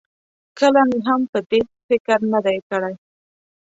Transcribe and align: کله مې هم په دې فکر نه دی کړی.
کله 0.59 0.81
مې 0.89 0.99
هم 1.07 1.21
په 1.31 1.39
دې 1.49 1.61
فکر 1.87 2.19
نه 2.31 2.39
دی 2.45 2.57
کړی. 2.69 2.93